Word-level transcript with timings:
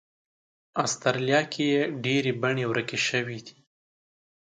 استرالیا 0.83 1.41
کې 1.51 1.63
یې 1.73 1.81
ډېرې 2.03 2.31
بڼې 2.41 2.65
ورکې 2.67 2.97
شوې. 3.07 3.39